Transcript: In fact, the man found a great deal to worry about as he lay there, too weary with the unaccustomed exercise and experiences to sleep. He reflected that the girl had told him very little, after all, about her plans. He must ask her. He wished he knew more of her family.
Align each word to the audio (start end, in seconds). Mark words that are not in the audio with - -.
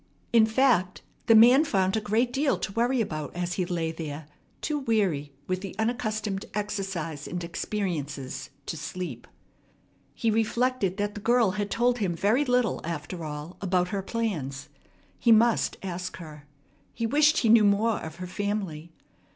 In 0.33 0.47
fact, 0.47 1.03
the 1.27 1.35
man 1.35 1.63
found 1.63 1.95
a 1.95 2.01
great 2.01 2.33
deal 2.33 2.57
to 2.57 2.71
worry 2.71 3.01
about 3.01 3.35
as 3.35 3.53
he 3.53 3.67
lay 3.67 3.91
there, 3.91 4.25
too 4.59 4.79
weary 4.79 5.31
with 5.45 5.61
the 5.61 5.75
unaccustomed 5.77 6.43
exercise 6.55 7.27
and 7.27 7.43
experiences 7.43 8.49
to 8.65 8.75
sleep. 8.77 9.27
He 10.15 10.31
reflected 10.31 10.97
that 10.97 11.13
the 11.13 11.21
girl 11.21 11.51
had 11.51 11.69
told 11.69 11.99
him 11.99 12.15
very 12.15 12.43
little, 12.43 12.81
after 12.83 13.23
all, 13.23 13.57
about 13.61 13.89
her 13.89 14.01
plans. 14.01 14.69
He 15.19 15.31
must 15.31 15.77
ask 15.83 16.17
her. 16.17 16.47
He 16.95 17.05
wished 17.05 17.37
he 17.37 17.49
knew 17.49 17.63
more 17.63 17.99
of 17.99 18.15
her 18.15 18.25
family. 18.25 18.91